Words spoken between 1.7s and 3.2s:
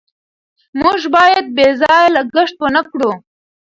ځایه لګښت ونکړو.